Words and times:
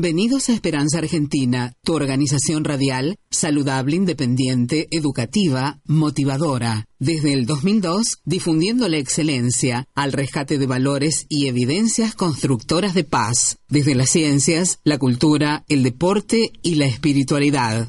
Bienvenidos 0.00 0.48
a 0.48 0.52
Esperanza 0.52 0.98
Argentina, 0.98 1.72
tu 1.82 1.94
organización 1.94 2.62
radial, 2.62 3.16
saludable, 3.32 3.96
independiente, 3.96 4.86
educativa, 4.92 5.80
motivadora. 5.86 6.86
Desde 7.00 7.32
el 7.32 7.46
2002, 7.46 8.20
difundiendo 8.24 8.88
la 8.88 8.98
excelencia 8.98 9.88
al 9.96 10.12
rescate 10.12 10.56
de 10.56 10.68
valores 10.68 11.26
y 11.28 11.48
evidencias 11.48 12.14
constructoras 12.14 12.94
de 12.94 13.02
paz, 13.02 13.58
desde 13.68 13.96
las 13.96 14.10
ciencias, 14.10 14.78
la 14.84 14.98
cultura, 14.98 15.64
el 15.68 15.82
deporte 15.82 16.52
y 16.62 16.76
la 16.76 16.86
espiritualidad, 16.86 17.88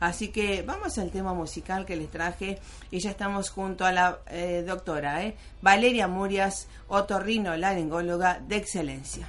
Así 0.00 0.28
que 0.28 0.62
vamos 0.62 0.96
al 0.96 1.10
tema 1.10 1.34
musical 1.34 1.84
que 1.84 1.96
les 1.96 2.10
traje 2.10 2.58
y 2.90 3.00
ya 3.00 3.10
estamos 3.10 3.50
junto 3.50 3.84
a 3.84 3.92
la 3.92 4.20
doctora 4.66 5.34
Valeria 5.60 6.08
Murias, 6.08 6.66
otorrino 6.88 7.54
laringóloga 7.58 8.40
de 8.40 8.56
excelencia. 8.56 9.28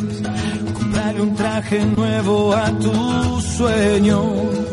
Un 1.19 1.35
traje 1.35 1.85
nuevo 1.85 2.53
a 2.53 2.71
tus 2.79 3.43
sueños. 3.43 4.70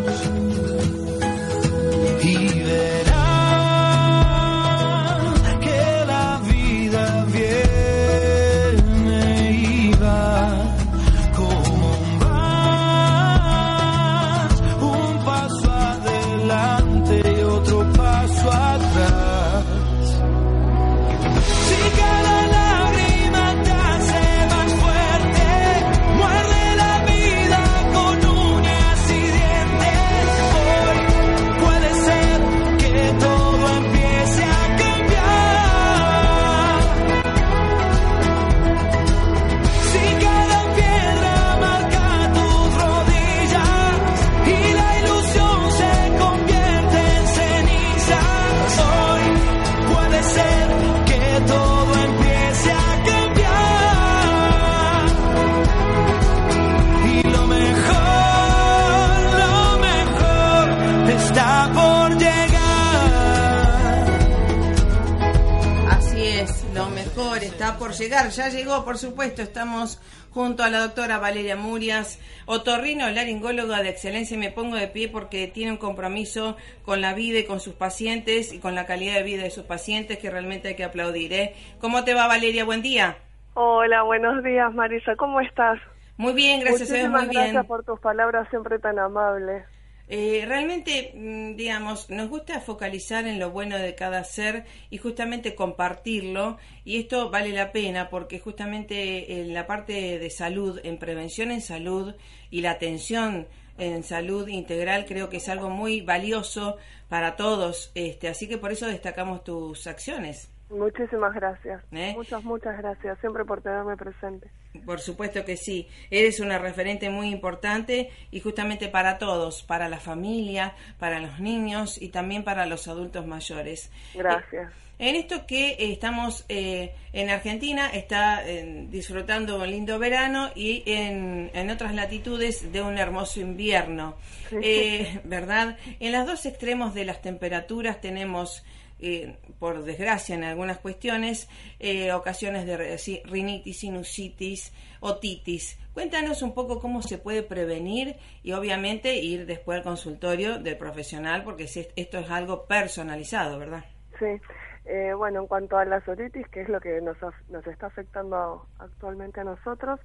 Ya 68.38 68.50
llegó, 68.50 68.84
por 68.84 68.98
supuesto. 68.98 69.42
Estamos 69.42 70.00
junto 70.30 70.62
a 70.62 70.70
la 70.70 70.78
doctora 70.78 71.18
Valeria 71.18 71.56
Murias, 71.56 72.20
otorrino 72.46 73.10
laringóloga 73.10 73.82
de 73.82 73.88
excelencia. 73.88 74.36
Y 74.36 74.38
me 74.38 74.52
pongo 74.52 74.76
de 74.76 74.86
pie 74.86 75.08
porque 75.08 75.48
tiene 75.48 75.72
un 75.72 75.76
compromiso 75.76 76.56
con 76.84 77.00
la 77.00 77.14
vida 77.14 77.40
y 77.40 77.46
con 77.46 77.58
sus 77.58 77.74
pacientes 77.74 78.52
y 78.52 78.60
con 78.60 78.76
la 78.76 78.86
calidad 78.86 79.16
de 79.16 79.24
vida 79.24 79.42
de 79.42 79.50
sus 79.50 79.64
pacientes 79.64 80.18
que 80.18 80.30
realmente 80.30 80.68
hay 80.68 80.76
que 80.76 80.84
aplaudir. 80.84 81.32
¿eh? 81.32 81.56
¿Cómo 81.80 82.04
te 82.04 82.14
va, 82.14 82.28
Valeria? 82.28 82.64
Buen 82.64 82.80
día. 82.80 83.16
Hola, 83.54 84.04
buenos 84.04 84.44
días, 84.44 84.72
Marisa. 84.72 85.16
¿Cómo 85.16 85.40
estás? 85.40 85.80
Muy 86.16 86.32
bien, 86.32 86.60
gracias 86.60 86.92
a 86.92 86.94
Dios, 86.94 87.08
Muchísimas 87.10 87.26
muy 87.26 87.30
bien. 87.30 87.42
gracias 87.54 87.66
por 87.66 87.84
tus 87.84 87.98
palabras 87.98 88.48
siempre 88.50 88.78
tan 88.78 89.00
amables. 89.00 89.64
Eh, 90.10 90.44
realmente, 90.46 91.12
mm, 91.14 91.56
digamos, 91.56 92.08
nos 92.08 92.28
gusta 92.28 92.60
focalizar 92.60 93.26
en 93.26 93.38
lo 93.38 93.50
bueno 93.50 93.76
de 93.76 93.94
cada 93.94 94.24
ser 94.24 94.64
y 94.88 94.98
justamente 94.98 95.54
compartirlo. 95.54 96.56
Y 96.84 96.98
esto 96.98 97.30
vale 97.30 97.50
la 97.50 97.72
pena 97.72 98.08
porque 98.08 98.40
justamente 98.40 99.40
en 99.40 99.52
la 99.52 99.66
parte 99.66 100.18
de 100.18 100.30
salud, 100.30 100.80
en 100.82 100.98
prevención 100.98 101.50
en 101.50 101.60
salud 101.60 102.14
y 102.50 102.62
la 102.62 102.72
atención 102.72 103.46
en 103.76 104.02
salud 104.02 104.48
integral 104.48 105.04
creo 105.06 105.28
que 105.28 105.36
es 105.36 105.48
algo 105.48 105.70
muy 105.70 106.00
valioso 106.00 106.78
para 107.08 107.36
todos. 107.36 107.92
Este, 107.94 108.28
así 108.28 108.48
que 108.48 108.58
por 108.58 108.72
eso 108.72 108.86
destacamos 108.86 109.44
tus 109.44 109.86
acciones. 109.86 110.50
Muchísimas 110.70 111.34
gracias. 111.34 111.82
¿Eh? 111.92 112.12
Muchas, 112.14 112.44
muchas 112.44 112.76
gracias. 112.78 113.18
Siempre 113.20 113.44
por 113.44 113.62
tenerme 113.62 113.96
presente. 113.96 114.50
Por 114.84 115.00
supuesto 115.00 115.44
que 115.44 115.56
sí. 115.56 115.88
Eres 116.10 116.40
una 116.40 116.58
referente 116.58 117.10
muy 117.10 117.28
importante 117.30 118.10
y 118.30 118.40
justamente 118.40 118.88
para 118.88 119.18
todos, 119.18 119.62
para 119.62 119.88
la 119.88 119.98
familia, 119.98 120.74
para 120.98 121.20
los 121.20 121.40
niños 121.40 122.00
y 122.00 122.08
también 122.08 122.44
para 122.44 122.66
los 122.66 122.86
adultos 122.86 123.26
mayores. 123.26 123.90
Gracias. 124.14 124.72
En 125.00 125.14
esto 125.14 125.46
que 125.46 125.70
eh, 125.70 125.92
estamos 125.92 126.44
eh, 126.48 126.92
en 127.12 127.30
Argentina, 127.30 127.88
está 127.88 128.42
eh, 128.44 128.86
disfrutando 128.90 129.62
un 129.62 129.70
lindo 129.70 129.96
verano 130.00 130.50
y 130.56 130.82
en, 130.86 131.52
en 131.54 131.70
otras 131.70 131.94
latitudes 131.94 132.72
de 132.72 132.82
un 132.82 132.98
hermoso 132.98 133.40
invierno, 133.40 134.16
Eh, 134.50 135.20
¿verdad? 135.24 135.76
En 136.00 136.12
los 136.12 136.26
dos 136.26 136.46
extremos 136.46 136.94
de 136.94 137.04
las 137.04 137.20
temperaturas 137.20 138.00
tenemos, 138.00 138.64
eh, 139.00 139.38
por 139.58 139.84
desgracia 139.84 140.34
en 140.34 140.44
algunas 140.44 140.78
cuestiones, 140.78 141.48
eh, 141.78 142.12
ocasiones 142.12 142.66
de 142.66 143.22
rinitis, 143.24 143.80
sinusitis, 143.80 144.72
otitis. 145.00 145.78
Cuéntanos 145.94 146.42
un 146.42 146.54
poco 146.54 146.80
cómo 146.80 147.02
se 147.02 147.18
puede 147.18 147.42
prevenir 147.42 148.16
y 148.42 148.52
obviamente 148.52 149.16
ir 149.16 149.46
después 149.46 149.78
al 149.78 149.84
consultorio 149.84 150.58
del 150.58 150.76
profesional 150.76 151.44
porque 151.44 151.64
esto 151.64 152.18
es 152.18 152.30
algo 152.30 152.66
personalizado, 152.66 153.58
¿verdad? 153.58 153.84
Sí. 154.18 154.40
Eh, 154.88 155.12
bueno, 155.12 155.40
en 155.40 155.46
cuanto 155.46 155.76
a 155.76 155.84
la 155.84 156.02
otitis, 156.06 156.48
que 156.48 156.62
es 156.62 156.68
lo 156.68 156.80
que 156.80 157.00
nos, 157.02 157.18
nos 157.50 157.66
está 157.66 157.88
afectando 157.88 158.66
actualmente 158.78 159.40
a 159.40 159.44
nosotros, 159.44 160.00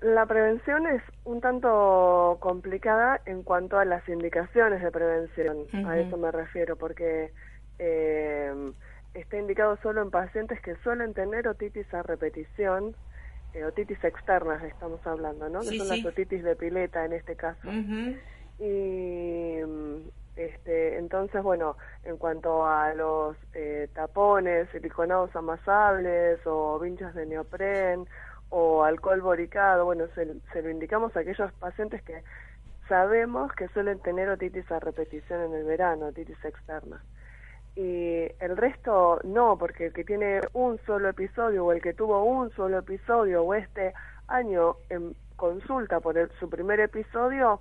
la 0.00 0.26
prevención 0.26 0.86
es 0.86 1.02
un 1.24 1.40
tanto 1.40 2.38
complicada 2.40 3.20
en 3.26 3.42
cuanto 3.42 3.78
a 3.78 3.84
las 3.84 4.08
indicaciones 4.08 4.82
de 4.82 4.90
prevención. 4.90 5.66
A 5.86 5.98
eso 5.98 6.16
me 6.16 6.30
refiero, 6.30 6.76
porque 6.76 7.32
eh, 7.78 8.72
está 9.14 9.38
indicado 9.38 9.76
solo 9.82 10.02
en 10.02 10.10
pacientes 10.10 10.60
que 10.60 10.76
suelen 10.76 11.14
tener 11.14 11.48
otitis 11.48 11.92
a 11.92 12.02
repetición, 12.02 12.94
eh, 13.54 13.64
otitis 13.64 14.02
externas 14.04 14.62
estamos 14.62 15.04
hablando, 15.06 15.48
¿no? 15.48 15.62
Sí, 15.62 15.70
que 15.70 15.78
son 15.78 15.88
sí. 15.88 16.02
las 16.02 16.12
otitis 16.12 16.44
de 16.44 16.56
pileta 16.56 17.04
en 17.04 17.12
este 17.12 17.34
caso. 17.34 17.68
Y 18.58 19.58
mm, 19.66 20.08
este, 20.36 20.98
entonces, 20.98 21.42
bueno, 21.42 21.76
en 22.04 22.18
cuanto 22.18 22.66
a 22.66 22.94
los 22.94 23.36
eh, 23.54 23.88
tapones, 23.94 24.68
siliconados 24.70 25.34
amasables 25.34 26.38
o 26.46 26.78
vinchos 26.78 27.14
de 27.14 27.26
neopren 27.26 28.06
o 28.50 28.84
alcohol 28.84 29.20
boricado, 29.20 29.84
bueno, 29.84 30.06
se, 30.14 30.62
lo 30.62 30.70
indicamos 30.70 31.16
a 31.16 31.20
aquellos 31.20 31.52
pacientes 31.54 32.02
que 32.02 32.22
sabemos 32.88 33.52
que 33.52 33.68
suelen 33.68 33.98
tener 34.00 34.28
otitis 34.28 34.70
a 34.70 34.78
repetición 34.80 35.42
en 35.42 35.54
el 35.54 35.64
verano, 35.64 36.06
otitis 36.06 36.42
externa. 36.44 37.02
Y 37.74 38.28
el 38.40 38.56
resto 38.56 39.20
no, 39.24 39.58
porque 39.58 39.86
el 39.86 39.92
que 39.92 40.04
tiene 40.04 40.40
un 40.54 40.78
solo 40.86 41.08
episodio 41.08 41.66
o 41.66 41.72
el 41.72 41.82
que 41.82 41.92
tuvo 41.92 42.24
un 42.24 42.50
solo 42.52 42.78
episodio 42.78 43.42
o 43.42 43.54
este 43.54 43.92
año 44.28 44.76
en 44.88 45.14
consulta 45.36 46.00
por 46.00 46.16
el- 46.16 46.30
su 46.40 46.48
primer 46.48 46.80
episodio, 46.80 47.60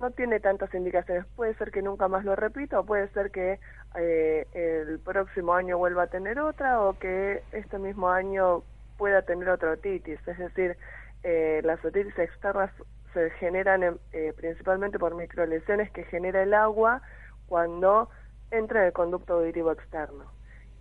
no 0.00 0.10
tiene 0.10 0.40
tantas 0.40 0.74
indicaciones. 0.74 1.24
Puede 1.36 1.54
ser 1.54 1.70
que 1.70 1.80
nunca 1.80 2.08
más 2.08 2.24
lo 2.24 2.36
repita 2.36 2.80
o 2.80 2.84
puede 2.84 3.08
ser 3.08 3.30
que 3.30 3.58
eh, 3.94 4.46
el 4.52 4.98
próximo 4.98 5.54
año 5.54 5.78
vuelva 5.78 6.02
a 6.02 6.06
tener 6.08 6.40
otra 6.40 6.82
o 6.82 6.98
que 6.98 7.42
este 7.52 7.78
mismo 7.78 8.10
año 8.10 8.64
pueda 8.96 9.22
tener 9.22 9.48
otra 9.50 9.72
otitis. 9.72 10.18
Es 10.26 10.38
decir, 10.38 10.76
eh, 11.22 11.60
las 11.64 11.84
otitis 11.84 12.18
externas 12.18 12.70
se 13.12 13.30
generan 13.32 13.82
en- 13.82 14.00
eh, 14.12 14.32
principalmente 14.36 14.98
por 14.98 15.14
microlesiones 15.14 15.90
que 15.92 16.04
genera 16.04 16.42
el 16.42 16.54
agua 16.54 17.02
cuando 17.46 18.10
entra 18.50 18.80
en 18.80 18.86
el 18.86 18.92
conducto 18.92 19.34
auditivo 19.34 19.72
externo. 19.72 20.32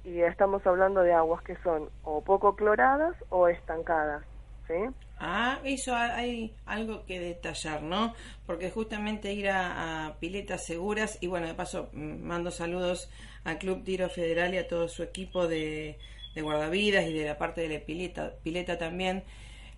y 0.06 0.22
estamos 0.22 0.66
hablando 0.68 1.02
de 1.02 1.14
aguas 1.14 1.42
que 1.44 1.56
son 1.64 1.90
o 2.04 2.24
poco 2.24 2.56
cloradas 2.56 3.16
o 3.30 3.48
estancadas, 3.48 4.26
¿sí? 4.68 4.74
Ah, 5.18 5.60
eso 5.64 5.96
ha- 5.96 6.16
hay 6.16 6.56
algo 6.66 7.06
que 7.06 7.20
detallar, 7.20 7.82
¿no? 7.84 8.14
Porque 8.46 8.72
justamente 8.72 9.32
ir 9.34 9.48
a, 9.50 10.08
a 10.08 10.20
piletas 10.20 10.66
seguras, 10.66 11.18
y 11.22 11.28
bueno, 11.28 11.48
de 11.48 11.54
paso 11.56 11.90
mm, 11.94 12.22
mando 12.24 12.52
saludos 12.52 13.10
al 13.46 13.58
Club 13.60 13.84
Tiro 13.86 14.10
Federal 14.10 14.54
y 14.54 14.58
a 14.58 14.68
todo 14.68 14.88
su 14.90 15.04
equipo 15.04 15.48
de, 15.48 15.98
de 16.36 16.42
guardavidas 16.42 17.06
y 17.06 17.14
de 17.18 17.26
la 17.26 17.38
parte 17.38 17.62
de 17.62 17.80
la 17.80 17.86
pileta, 17.86 18.34
pileta 18.44 18.78
también, 18.78 19.24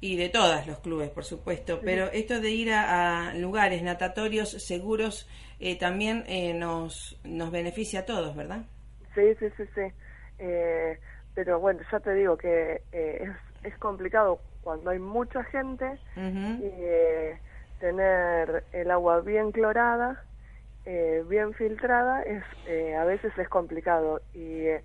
y 0.01 0.17
de 0.17 0.29
todos 0.29 0.67
los 0.67 0.79
clubes, 0.79 1.09
por 1.09 1.23
supuesto. 1.23 1.79
Pero 1.83 2.11
esto 2.11 2.39
de 2.39 2.51
ir 2.51 2.71
a, 2.71 3.29
a 3.29 3.33
lugares 3.35 3.81
natatorios 3.81 4.49
seguros 4.51 5.27
eh, 5.59 5.77
también 5.77 6.23
eh, 6.27 6.53
nos, 6.53 7.19
nos 7.23 7.51
beneficia 7.51 8.01
a 8.01 8.05
todos, 8.05 8.35
¿verdad? 8.35 8.63
Sí, 9.15 9.21
sí, 9.39 9.45
sí, 9.57 9.63
sí. 9.73 9.81
Eh, 10.39 10.99
pero 11.33 11.59
bueno, 11.59 11.81
ya 11.91 11.99
te 11.99 12.13
digo 12.13 12.37
que 12.37 12.81
eh, 12.91 13.23
es, 13.63 13.73
es 13.73 13.77
complicado 13.79 14.39
cuando 14.61 14.89
hay 14.89 14.99
mucha 14.99 15.43
gente 15.45 15.85
eh, 16.17 17.37
tener 17.79 18.63
el 18.73 18.91
agua 18.91 19.21
bien 19.21 19.51
clorada, 19.51 20.23
eh, 20.85 21.23
bien 21.27 21.53
filtrada, 21.53 22.23
es 22.23 22.43
eh, 22.67 22.95
a 22.95 23.05
veces 23.05 23.31
es 23.37 23.47
complicado 23.47 24.21
y 24.33 24.65
eh, 24.65 24.83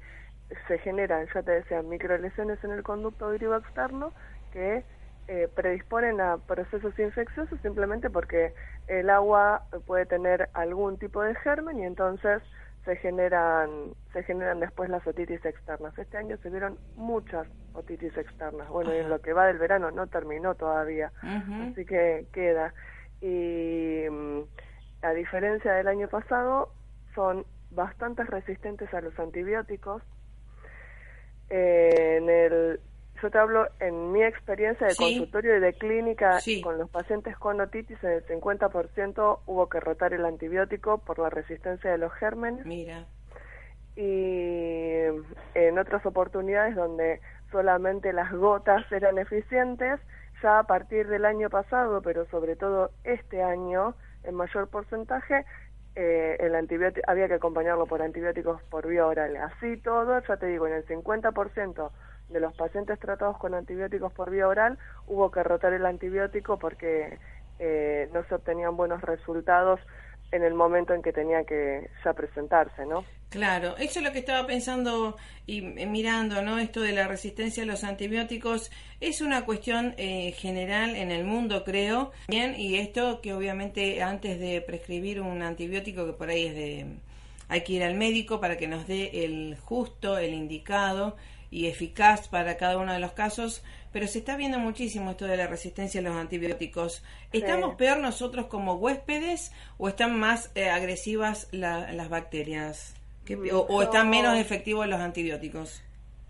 se 0.69 0.79
generan, 0.79 1.27
ya 1.35 1.43
te 1.43 1.53
decía, 1.53 1.83
microlesiones 1.83 2.63
en 2.65 2.73
el 2.73 2.83
conducto 2.83 3.27
auditivo 3.27 3.57
externo 3.57 4.13
que 4.53 4.85
eh, 5.29 5.49
predisponen 5.55 6.21
a 6.21 6.39
procesos 6.39 6.99
infecciosos 6.99 7.61
simplemente 7.61 8.11
porque 8.11 8.53
el 8.89 9.11
agua 9.11 9.63
puede 9.87 10.07
tener 10.07 10.49
algún 10.55 10.99
tipo 10.99 11.23
de 11.23 11.35
germen 11.37 11.79
y 11.79 11.85
entonces 11.85 12.43
se 12.85 12.97
generan 12.97 13.93
se 14.13 14.23
generan 14.25 14.59
después 14.59 14.91
las 14.91 15.07
otitis 15.07 15.45
externas. 15.45 15.97
Este 15.99 16.17
año 16.17 16.37
se 16.39 16.51
vieron 16.51 16.79
muchas 16.97 17.47
otitis 17.75 18.17
externas. 18.17 18.69
Bueno, 18.69 18.95
y 18.95 18.99
en 18.99 19.11
lo 19.11 19.21
que 19.21 19.33
va 19.33 19.47
del 19.47 19.59
verano 19.59 19.91
no 19.91 20.07
terminó 20.07 20.55
todavía, 20.55 21.13
así 21.23 21.85
que 21.85 22.27
queda. 22.33 22.75
Y 23.21 24.07
mm, 24.11 24.41
a 25.03 25.11
diferencia 25.13 25.75
del 25.75 25.89
año 25.89 26.09
pasado, 26.09 26.73
son 27.15 27.45
bastante 27.71 28.25
resistentes 28.25 28.93
a 28.95 29.01
los 29.01 29.19
antibióticos. 29.19 30.03
Eh, 31.51 32.17
en 32.19 32.31
el, 32.31 32.81
yo 33.21 33.31
te 33.31 33.39
hablo 33.39 33.69
en 33.81 34.13
mi 34.13 34.23
experiencia 34.23 34.87
de 34.87 34.95
Sí. 34.95 35.03
consultorio 35.03 35.57
y 35.57 35.61
de 35.61 35.75
clínica 35.75 36.41
Sí. 36.41 36.63
con 36.63 36.79
los 36.79 36.89
pacientes 36.89 37.37
con 37.37 37.61
otitis, 37.61 38.03
en 38.05 38.11
el 38.13 38.25
50% 38.27 39.41
hubo 39.47 39.69
que 39.69 39.81
rotar 39.81 40.15
el 40.15 40.25
antibiótico 40.25 40.99
por 40.99 41.19
la 41.19 41.29
resistencia 41.29 41.91
de 41.91 41.99
los 41.99 42.13
gérmenes 42.15 42.65
Mira. 42.65 43.05
y 43.97 45.03
en 45.55 45.79
otras 45.79 46.07
oportunidades 46.07 46.75
donde 46.77 47.21
solamente 47.51 48.13
las 48.13 48.33
gotas 48.33 48.91
eran 48.93 49.19
eficientes, 49.19 50.01
ya 50.43 50.61
a 50.61 50.63
partir 50.65 51.09
del 51.09 51.25
año 51.25 51.51
pasado, 51.51 52.01
pero 52.01 52.25
sobre 52.27 52.57
todo 52.57 52.93
este 53.05 53.43
año, 53.43 53.95
en 54.23 54.35
mayor 54.37 54.69
porcentaje, 54.69 55.45
eh, 56.03 56.39
el 56.41 56.55
antibiótico 56.55 57.05
había 57.11 57.29
que 57.29 57.35
acompañarlo 57.35 57.85
por 57.85 58.01
antibióticos 58.01 58.63
por 58.71 58.87
vía 58.87 59.07
oral. 59.07 59.37
Así 59.37 59.77
todo, 59.77 60.19
ya 60.27 60.39
te 60.39 60.47
digo, 60.47 60.67
en 60.67 60.73
el 60.73 60.87
50% 60.87 61.91
de 62.31 62.41
los 62.41 62.57
pacientes 62.57 62.99
tratados 62.99 63.37
con 63.37 63.53
antibióticos 63.53 64.11
por 64.15 64.31
vía 64.31 64.49
oral 64.49 64.79
hubo 65.07 65.31
que 65.31 65.43
rotar 65.43 65.75
el 65.75 65.85
antibiótico 65.85 66.59
porque 66.59 67.19
eh, 67.59 68.09
no 68.15 68.25
se 68.25 68.35
obtenían 68.35 68.79
buenos 68.79 69.03
resultados 69.03 69.79
en 70.33 70.43
el 70.43 70.55
momento 70.55 70.95
en 70.95 71.03
que 71.03 71.13
tenía 71.13 71.45
que 71.45 71.91
ya 72.03 72.15
presentarse, 72.15 72.87
¿no? 72.87 73.05
Claro, 73.31 73.77
eso 73.79 74.01
es 74.01 74.05
lo 74.05 74.13
que 74.13 74.19
estaba 74.19 74.45
pensando 74.47 75.17
y 75.47 75.59
eh, 75.81 75.87
mirando, 75.87 76.43
¿no? 76.43 76.59
Esto 76.59 76.81
de 76.81 76.93
la 76.93 77.07
resistencia 77.07 77.63
a 77.63 77.67
los 77.67 77.85
antibióticos 77.85 78.71
es 79.01 79.21
una 79.21 79.45
cuestión 79.45 79.95
eh, 79.99 80.33
general 80.37 80.97
en 80.97 81.13
el 81.13 81.25
mundo, 81.25 81.63
creo. 81.65 82.11
Bien, 82.29 82.59
y 82.59 82.77
esto 82.77 83.21
que 83.21 83.33
obviamente 83.33 84.03
antes 84.03 84.41
de 84.41 84.61
prescribir 84.61 85.21
un 85.21 85.43
antibiótico, 85.43 86.07
que 86.07 86.13
por 86.13 86.29
ahí 86.29 86.47
es 86.47 86.55
de. 86.55 86.87
Hay 87.49 87.63
que 87.63 87.73
ir 87.75 87.83
al 87.85 87.95
médico 87.95 88.41
para 88.41 88.57
que 88.57 88.69
nos 88.69 88.87
dé 88.87 89.25
el 89.25 89.57
justo, 89.61 90.19
el 90.19 90.35
indicado 90.35 91.17
y 91.53 91.67
eficaz 91.67 92.29
para 92.29 92.57
cada 92.57 92.79
uno 92.79 92.93
de 92.93 93.01
los 93.01 93.13
casos, 93.13 93.63
pero 93.93 94.07
se 94.07 94.19
está 94.21 94.37
viendo 94.37 94.59
muchísimo 94.61 95.11
esto 95.13 95.27
de 95.27 95.37
la 95.37 95.49
resistencia 95.49 96.01
a 96.01 96.05
los 96.05 96.15
antibióticos. 96.17 97.03
¿Estamos 97.33 97.75
peor 97.77 97.99
nosotros 97.99 98.47
como 98.47 98.75
huéspedes 98.75 99.51
o 99.79 99.89
están 99.89 100.17
más 100.17 100.51
eh, 100.55 100.69
agresivas 100.69 101.49
la- 101.51 101.93
las 101.93 102.09
bacterias? 102.09 102.95
¿Qué- 103.25 103.37
Mm, 103.37 103.51
o, 103.53 103.61
o 103.61 103.83
están 103.83 104.11
menos 104.11 104.37
efectivos 104.39 104.87
los 104.89 105.01
antibióticos? 105.01 105.83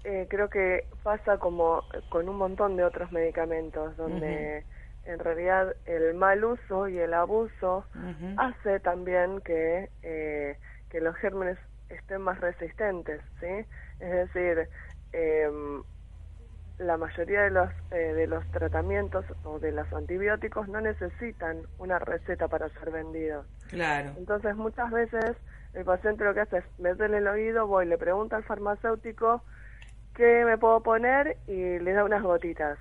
Eh, 0.04 0.26
creo 0.30 0.48
que 0.48 0.86
pasa 1.02 1.38
como 1.38 1.84
con 2.08 2.28
un 2.28 2.36
montón 2.36 2.76
de 2.76 2.84
otros 2.84 3.12
medicamentos, 3.12 3.96
donde 3.96 4.64
en 5.04 5.18
realidad 5.18 5.76
el 5.84 6.14
mal 6.14 6.44
uso 6.44 6.88
y 6.88 6.98
el 6.98 7.12
abuso 7.14 7.84
Ujú. 7.94 8.34
hace 8.36 8.80
también 8.80 9.40
que, 9.42 9.90
eh, 10.02 10.58
que 10.88 11.00
los 11.00 11.16
gérmenes 11.16 11.58
estén 11.88 12.22
más 12.22 12.40
resistentes, 12.40 13.20
¿sí? 13.40 13.66
Es 13.98 14.10
decir, 14.10 14.68
em, 15.12 15.82
la 16.78 16.96
mayoría 16.96 17.42
de 17.42 17.50
los, 17.50 17.70
eh, 17.90 17.96
de 18.14 18.26
los 18.26 18.46
tratamientos 18.50 19.24
o 19.44 19.58
de 19.58 19.72
los 19.72 19.92
antibióticos 19.92 20.66
no 20.68 20.80
necesitan 20.80 21.66
una 21.76 21.98
receta 21.98 22.48
para 22.48 22.70
ser 22.70 22.90
vendidos. 22.90 23.46
Claro, 23.68 24.14
Entonces 24.16 24.56
muchas 24.56 24.90
veces 24.90 25.36
el 25.74 25.84
paciente 25.84 26.24
lo 26.24 26.34
que 26.34 26.40
hace 26.40 26.58
es 26.58 26.64
meterle 26.78 27.18
el 27.18 27.28
oído, 27.28 27.66
voy, 27.66 27.86
le 27.86 27.98
pregunta 27.98 28.36
al 28.36 28.44
farmacéutico 28.44 29.42
qué 30.14 30.44
me 30.44 30.58
puedo 30.58 30.80
poner 30.80 31.36
y 31.46 31.78
le 31.78 31.92
da 31.92 32.04
unas 32.04 32.22
gotitas. 32.22 32.78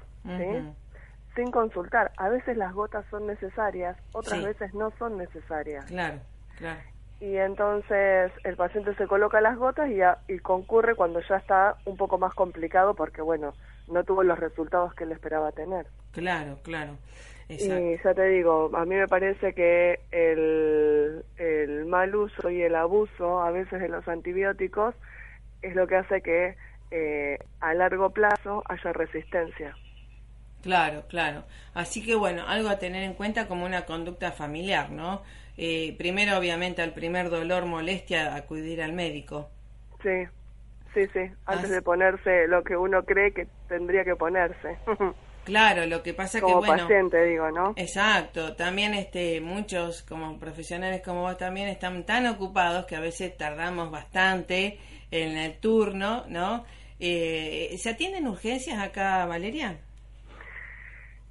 Sin 1.36 1.51
consultar. 1.51 2.12
A 2.17 2.27
veces 2.29 2.58
las 2.58 2.74
gotas 2.74 3.05
son 3.10 3.27
necesarias, 3.27 3.96
otras 4.13 4.39
Sí. 4.39 4.46
veces 4.46 4.74
no 4.74 4.91
son 4.98 5.17
necesarias. 5.17 5.86
claro, 5.86 6.19
claro. 6.58 6.79
Y 7.22 7.36
entonces 7.38 8.31
el 8.46 8.55
paciente 8.55 8.96
se 8.96 9.05
coloca 9.05 9.41
las 9.41 9.58
gotas 9.58 9.89
y, 9.89 10.01
a- 10.01 10.19
y 10.27 10.39
concurre 10.39 10.96
cuando 10.96 11.19
ya 11.22 11.36
está 11.36 11.75
un 11.86 11.98
poco 11.98 12.17
más 12.17 12.34
complicado 12.34 12.93
porque, 12.96 13.22
bueno, 13.22 13.53
no 13.88 14.03
tuvo 14.05 14.24
los 14.24 14.39
resultados 14.39 14.93
que 14.93 15.03
él 15.03 15.12
esperaba 15.12 15.51
tener. 15.51 15.86
Claro, 16.12 16.58
claro. 16.63 16.98
Exacto. 17.50 17.84
Y 17.84 17.98
ya 18.03 18.13
te 18.13 18.27
digo, 18.29 18.70
a 18.75 18.86
mí 18.86 18.96
me 18.96 19.08
parece 19.08 19.53
que 19.53 20.00
el, 20.12 21.24
el 21.38 21.86
mal 21.86 22.15
uso 22.15 22.50
y 22.50 22.62
el 22.62 22.75
abuso 22.75 23.41
a 23.41 23.50
veces 23.50 23.82
de 23.82 23.89
los 23.89 24.08
antibióticos 24.08 24.94
es 25.63 25.75
lo 25.75 25.88
que 25.88 25.96
hace 25.96 26.22
que 26.22 26.56
eh, 26.91 27.39
a 27.60 27.74
largo 27.74 28.12
plazo 28.12 28.63
haya 28.70 28.94
resistencia. 28.94 29.75
Claro, 30.62 31.03
claro. 31.08 31.44
Así 31.74 32.06
que 32.06 32.15
bueno, 32.15 32.44
algo 32.48 32.70
a 32.70 32.77
tener 32.77 33.03
en 33.03 33.13
cuenta 33.13 33.48
como 33.48 33.65
una 33.65 33.86
conducta 33.86 34.32
familiar, 34.32 34.91
¿no? 34.91 35.24
Eh, 35.58 35.96
primero, 35.98 36.38
obviamente, 36.38 36.82
al 36.82 36.94
primer 36.94 37.29
dolor, 37.29 37.65
molestia, 37.65 38.36
acudir 38.36 38.82
al 38.82 38.94
médico. 38.94 39.50
Sí, 40.03 40.25
sí, 40.94 41.08
sí, 41.13 41.32
antes 41.46 41.70
de 41.70 41.82
ponerse 41.82 42.48
lo 42.48 42.63
que 42.63 42.77
uno 42.77 43.03
cree 43.03 43.32
que 43.32 43.48
tendría 43.68 44.03
que 44.03 44.15
ponerse. 44.15 44.77
Claro, 45.50 45.86
lo 45.88 46.03
que 46.03 46.13
pasa 46.13 46.39
Como 46.39 46.62
que 46.62 46.68
bueno, 46.68 46.84
paciente, 46.84 47.25
digo, 47.25 47.50
¿no? 47.50 47.74
exacto. 47.75 48.56
También 48.56 48.94
este, 48.94 49.41
muchos 49.41 50.03
como 50.03 50.38
profesionales 50.38 51.01
como 51.03 51.22
vos 51.22 51.38
también 51.38 51.68
están 51.70 52.06
tan 52.06 52.27
ocupados 52.27 52.86
que 52.86 52.96
a 52.96 53.00
veces 53.00 53.36
tardamos 53.36 53.89
bastante 53.89 54.77
en 55.10 55.38
el 55.38 55.58
turno, 55.58 56.24
¿no? 56.27 56.65
Eh, 57.00 57.75
¿Se 57.79 57.89
atienden 57.89 58.27
urgencias 58.27 58.79
acá, 58.79 59.25
Valeria? 59.25 59.77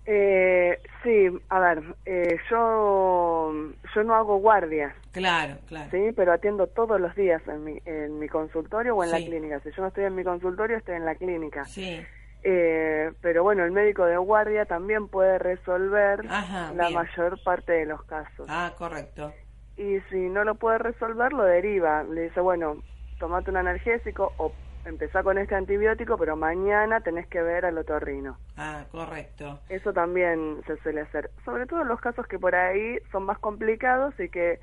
Eh, 0.04 0.80
sí, 1.02 1.26
a 1.50 1.60
ver, 1.60 1.82
eh, 2.06 2.38
yo, 2.50 3.52
yo 3.94 4.02
no 4.04 4.14
hago 4.14 4.38
guardias, 4.38 4.94
Claro, 5.12 5.58
claro. 5.66 5.90
¿sí? 5.90 6.12
Pero 6.16 6.32
atiendo 6.32 6.66
todos 6.66 7.00
los 7.00 7.14
días 7.14 7.42
en 7.46 7.62
mi, 7.62 7.78
en 7.84 8.18
mi 8.18 8.26
consultorio 8.28 8.96
o 8.96 9.04
en 9.04 9.10
la 9.10 9.18
clínica. 9.18 9.60
Si 9.60 9.70
yo 9.70 9.82
no 9.82 9.88
estoy 9.88 10.04
en 10.04 10.14
mi 10.14 10.24
consultorio, 10.24 10.76
estoy 10.78 10.96
en 10.96 11.04
la 11.04 11.14
clínica. 11.14 11.64
Sí, 11.66 12.00
Eh, 12.42 13.12
pero 13.20 13.42
bueno, 13.42 13.64
el 13.64 13.72
médico 13.72 14.04
de 14.04 14.16
guardia 14.16 14.64
también 14.64 15.08
puede 15.08 15.38
resolver 15.38 16.24
Ajá, 16.28 16.72
la 16.74 16.88
bien. 16.88 16.94
mayor 16.94 17.42
parte 17.42 17.72
de 17.72 17.86
los 17.86 18.02
casos. 18.04 18.46
ah, 18.48 18.72
correcto. 18.76 19.32
Y 19.76 20.00
si 20.10 20.16
no 20.28 20.44
lo 20.44 20.54
puede 20.56 20.78
resolver, 20.78 21.32
lo 21.32 21.44
deriva. 21.44 22.02
Le 22.04 22.22
dice, 22.22 22.40
bueno, 22.40 22.82
tomate 23.18 23.50
un 23.50 23.56
analgésico 23.58 24.32
o 24.38 24.52
empezá 24.84 25.22
con 25.22 25.38
este 25.38 25.54
antibiótico, 25.54 26.16
pero 26.16 26.36
mañana 26.36 27.00
tenés 27.00 27.26
que 27.28 27.42
ver 27.42 27.64
al 27.64 27.78
otorrino. 27.78 28.38
Ah, 28.56 28.84
correcto. 28.90 29.60
Eso 29.68 29.92
también 29.92 30.62
se 30.66 30.76
suele 30.78 31.02
hacer. 31.02 31.30
Sobre 31.44 31.66
todo 31.66 31.82
en 31.82 31.88
los 31.88 32.00
casos 32.00 32.26
que 32.26 32.38
por 32.38 32.54
ahí 32.54 32.98
son 33.12 33.24
más 33.24 33.38
complicados 33.38 34.18
y 34.18 34.28
que 34.28 34.60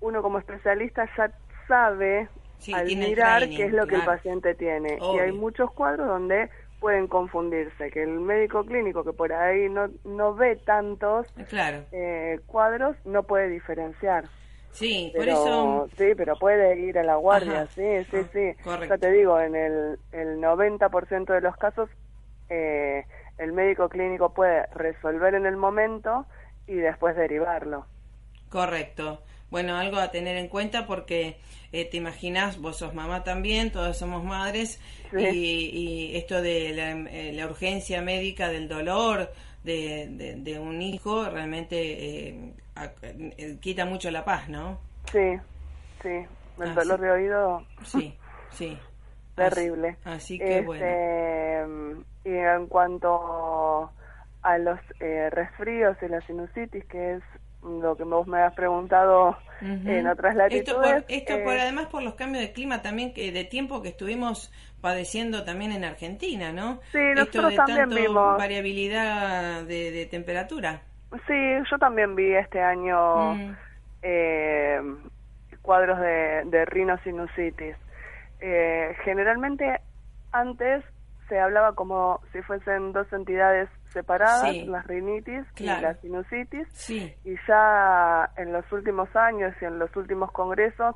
uno 0.00 0.22
como 0.22 0.38
especialista 0.38 1.08
ya 1.16 1.30
sabe 1.68 2.28
Sí, 2.58 2.72
al 2.72 2.86
mirar 2.86 3.38
training, 3.40 3.56
qué 3.56 3.64
es 3.66 3.72
lo 3.72 3.86
que 3.86 3.96
el 3.96 4.04
paciente 4.04 4.54
tiene. 4.54 4.98
Y 5.14 5.18
hay 5.18 5.32
muchos 5.32 5.70
cuadros 5.72 6.06
donde 6.06 6.48
pueden 6.86 7.08
confundirse, 7.08 7.90
que 7.90 8.04
el 8.04 8.10
médico 8.20 8.64
clínico 8.64 9.02
que 9.02 9.12
por 9.12 9.32
ahí 9.32 9.68
no, 9.68 9.88
no 10.04 10.34
ve 10.36 10.54
tantos 10.54 11.26
Claro. 11.48 11.82
eh, 11.90 12.38
cuadros 12.46 12.96
no 13.04 13.24
puede 13.24 13.48
diferenciar. 13.48 14.26
Sí, 14.70 15.10
por 15.16 15.24
pero, 15.24 15.32
eso... 15.32 15.88
Sí, 15.98 16.14
pero 16.16 16.36
puede 16.38 16.78
ir 16.78 16.96
a 16.96 17.02
la 17.02 17.16
guardia, 17.16 17.62
Ajá. 17.62 17.66
sí, 17.74 18.04
sí, 18.08 18.16
Ah, 18.18 18.28
sí. 18.32 18.54
correcto. 18.62 18.94
Ya 18.94 18.98
te 19.00 19.10
digo, 19.10 19.40
en 19.40 19.56
el, 19.56 19.98
el 20.12 20.38
90% 20.40 21.32
de 21.32 21.40
los 21.40 21.56
casos 21.56 21.90
eh, 22.50 23.04
el 23.38 23.52
médico 23.52 23.88
clínico 23.88 24.32
puede 24.32 24.66
resolver 24.66 25.34
en 25.34 25.46
el 25.46 25.56
momento 25.56 26.24
y 26.68 26.74
después 26.76 27.16
derivarlo. 27.16 27.84
Correcto. 28.48 29.22
Bueno, 29.50 29.76
algo 29.76 29.98
a 29.98 30.10
tener 30.10 30.36
en 30.36 30.48
cuenta 30.48 30.86
porque 30.86 31.36
eh, 31.72 31.84
te 31.84 31.96
imaginas, 31.98 32.58
vos 32.60 32.78
sos 32.78 32.94
mamá 32.94 33.22
también, 33.24 33.70
todos 33.70 33.96
somos 33.96 34.24
madres, 34.24 34.80
Sí. 35.10 35.18
y, 35.24 35.70
y 36.12 36.16
esto 36.16 36.42
de 36.42 36.72
la, 36.74 36.90
eh, 37.10 37.32
la 37.32 37.46
urgencia 37.46 38.02
médica 38.02 38.48
del 38.48 38.68
dolor 38.68 39.30
de, 39.64 40.08
de, 40.10 40.34
de 40.36 40.58
un 40.58 40.82
hijo 40.82 41.28
realmente 41.30 42.28
eh, 42.28 42.52
a- 42.74 42.90
eh, 43.02 43.56
quita 43.60 43.84
mucho 43.84 44.10
la 44.10 44.24
paz, 44.24 44.48
¿no? 44.48 44.78
Sí, 45.12 45.36
sí. 46.02 46.08
El 46.08 46.70
Ah, 46.70 46.74
dolor 46.74 46.98
sí. 46.98 47.02
de 47.04 47.10
oído 47.10 47.62
Sí, 47.84 48.14
sí. 48.50 48.78
terrible. 49.36 49.96
Así, 50.04 50.10
así 50.14 50.38
que 50.38 50.60
bueno. 50.60 50.84
Este, 50.86 52.30
Y 52.30 52.34
en 52.36 52.66
cuanto 52.66 53.90
a 54.42 54.58
los 54.58 54.80
eh, 55.00 55.28
resfríos 55.30 55.96
y 56.02 56.08
la 56.08 56.20
sinusitis, 56.22 56.84
que 56.86 57.14
es 57.14 57.22
lo 57.66 57.96
que 57.96 58.04
vos 58.04 58.26
me 58.26 58.40
has 58.40 58.54
preguntado 58.54 59.36
en 59.60 60.06
otras 60.06 60.36
Esto, 60.50 60.74
por, 60.76 60.86
latitudes. 60.86 61.04
esto 61.08 61.32
eh, 61.34 61.42
por, 61.44 61.58
además 61.58 61.86
por 61.86 62.02
los 62.02 62.14
cambios 62.14 62.42
de 62.44 62.52
clima 62.52 62.82
también, 62.82 63.12
que 63.14 63.32
de 63.32 63.44
tiempo 63.44 63.82
que 63.82 63.88
estuvimos 63.88 64.52
padeciendo 64.80 65.44
también 65.44 65.72
en 65.72 65.84
Argentina, 65.84 66.52
¿no? 66.52 66.80
Sí, 66.92 66.98
Esto 66.98 67.40
nosotros 67.40 67.50
de 67.50 67.56
también 67.56 67.78
tanto 67.88 67.96
vimos. 67.96 68.38
variabilidad 68.38 69.62
de, 69.64 69.90
de 69.90 70.06
temperatura. 70.06 70.82
Sí, 71.26 71.34
yo 71.70 71.78
también 71.78 72.14
vi 72.14 72.34
este 72.34 72.60
año 72.60 73.34
Mm. 73.34 73.56
eh, 74.02 74.80
cuadros 75.62 75.98
de, 76.00 76.42
de 76.46 76.64
rinosinusitis. 76.66 77.74
Eh, 78.40 78.94
generalmente 79.04 79.80
antes 80.32 80.84
se 81.28 81.38
hablaba 81.40 81.74
como 81.74 82.20
si 82.32 82.40
fuesen 82.42 82.92
dos 82.92 83.12
entidades 83.12 83.68
separadas, 83.88 84.50
Sí. 84.50 84.64
las 84.66 84.86
rinitis 84.86 85.44
Claro. 85.54 85.78
y 85.80 85.82
la 85.82 85.94
sinusitis, 85.94 86.68
Sí, 86.72 87.14
y 87.24 87.34
ya 87.48 88.30
en 88.36 88.52
los 88.52 88.70
últimos 88.72 89.14
años 89.16 89.54
y 89.60 89.64
en 89.64 89.78
los 89.78 89.94
últimos 89.96 90.30
congresos 90.32 90.94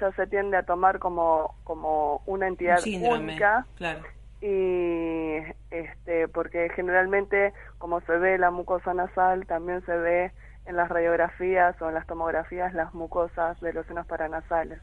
ya 0.00 0.10
se 0.12 0.26
tiende 0.26 0.56
a 0.56 0.62
tomar 0.64 0.98
como, 0.98 1.54
como 1.64 2.22
una 2.26 2.46
un 2.46 2.52
entidad 2.52 2.78
síndrome. 2.78 3.18
única 3.24 3.66
Claro. 3.76 4.00
y 4.40 5.38
este 5.70 6.28
porque 6.28 6.68
generalmente 6.74 7.52
como 7.78 8.00
se 8.02 8.16
ve 8.18 8.38
la 8.38 8.50
mucosa 8.50 8.92
nasal 8.94 9.46
también 9.46 9.84
se 9.86 9.96
ve 9.96 10.32
en 10.64 10.76
las 10.76 10.88
radiografías 10.88 11.80
o 11.82 11.88
en 11.88 11.94
las 11.94 12.06
tomografías 12.06 12.72
las 12.74 12.94
mucosas 12.94 13.58
de 13.60 13.72
los 13.72 13.86
senos 13.86 14.06
paranasales 14.06 14.80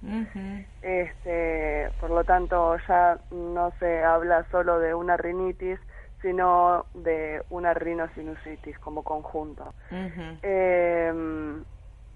este 0.81 1.91
por 1.99 2.09
lo 2.09 2.23
tanto 2.23 2.77
ya 2.87 3.19
no 3.31 3.71
se 3.79 4.03
habla 4.03 4.45
solo 4.51 4.79
de 4.79 4.93
una 4.93 5.17
rinitis 5.17 5.79
sino 6.21 6.85
de 6.93 7.43
una 7.49 7.73
rinosinusitis 7.73 8.77
como 8.79 9.03
conjunto 9.03 9.73
Ujú. 9.91 10.39
eh, 10.41 11.63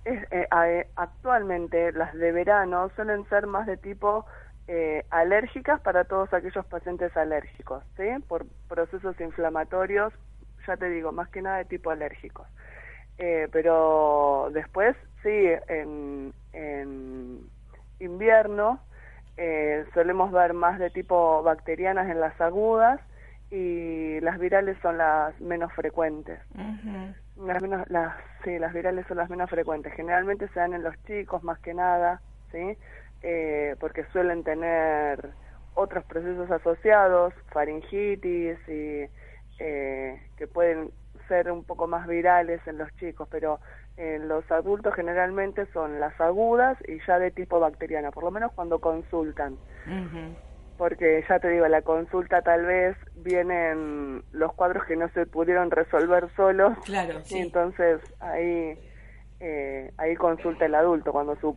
es- 0.06 0.28
eh, 0.32 0.88
actualmente 0.96 1.92
las 1.94 2.14
de 2.14 2.32
verano 2.32 2.90
suelen 2.96 3.26
ser 3.30 3.48
más 3.48 3.66
de 3.66 3.78
tipo 3.78 4.26
eh, 4.68 5.06
alérgicas 5.10 5.82
para 5.82 6.06
todos 6.06 6.34
aquellos 6.34 6.66
pacientes 6.68 7.16
alérgicos, 7.18 7.84
¿sí? 7.98 8.04
Por 8.30 8.46
procesos 8.70 9.20
inflamatorios, 9.20 10.14
ya 10.66 10.78
te 10.78 10.90
digo, 10.90 11.12
más 11.12 11.28
que 11.28 11.42
nada 11.42 11.58
de 11.58 11.66
tipo 11.66 11.90
alérgicos. 11.92 12.48
Eh, 13.18 13.48
pero 13.52 14.50
después, 14.54 14.96
sí, 15.22 15.50
en, 15.68 16.34
en 16.54 17.40
invierno 18.00 18.80
eh, 19.38 19.86
solemos 19.94 20.32
ver 20.32 20.54
más 20.54 20.80
de 20.80 20.90
tipo 20.90 21.42
bacterianas 21.44 22.10
en 22.10 22.20
las 22.20 22.40
agudas 22.40 23.00
y 23.50 24.20
las 24.22 24.40
virales 24.40 24.78
son 24.82 24.98
las 24.98 25.40
menos 25.40 25.72
frecuentes. 25.74 26.40
Las 27.38 27.62
menos, 27.62 27.90
las, 27.90 28.16
sí, 28.44 28.58
las 28.60 28.74
virales 28.74 29.06
son 29.08 29.18
las 29.18 29.30
menos 29.30 29.50
frecuentes. 29.50 29.94
Generalmente 29.94 30.48
se 30.50 30.60
dan 30.60 30.74
en 30.74 30.84
los 30.84 30.96
chicos 31.06 31.44
más 31.44 31.60
que 31.60 31.74
nada, 31.74 32.22
¿sí? 32.52 32.78
Eh, 33.22 33.76
porque 33.80 34.06
suelen 34.12 34.44
tener 34.44 35.30
otros 35.76 36.04
procesos 36.06 36.50
asociados, 36.52 37.34
faringitis 37.52 38.58
y 38.68 39.08
eh, 39.60 40.22
que 40.38 40.48
pueden 40.48 40.92
ser 41.28 41.52
un 41.52 41.64
poco 41.64 41.88
más 41.88 42.08
virales 42.08 42.62
en 42.68 42.78
los 42.78 42.94
chicos, 42.98 43.28
pero 43.30 43.60
en 43.98 44.28
los 44.28 44.50
adultos 44.52 44.94
generalmente 44.96 45.66
son 45.74 46.00
las 46.00 46.20
agudas 46.20 46.78
y 46.88 47.00
ya 47.06 47.20
de 47.20 47.32
tipo 47.32 47.60
bacteriana, 47.60 48.12
por 48.12 48.24
lo 48.24 48.32
menos 48.32 48.52
cuando 48.54 48.80
consultan. 48.80 49.58
Porque 50.78 51.24
ya 51.30 51.40
te 51.40 51.50
digo, 51.50 51.68
la 51.68 51.84
consulta 51.84 52.42
tal 52.42 52.66
vez 52.66 52.98
vienen 53.16 54.24
los 54.32 54.54
cuadros 54.54 54.86
que 54.86 54.96
no 54.96 55.08
se 55.10 55.26
pudieron 55.26 55.70
resolver 55.70 56.30
solos, 56.36 56.78
Claro, 56.86 57.20
y 57.30 57.38
entonces 57.38 58.02
ahí 58.20 58.78
eh, 59.40 59.92
ahí 59.98 60.16
consulta 60.16 60.66
el 60.66 60.76
adulto, 60.76 61.12
cuando 61.12 61.36
su, 61.36 61.56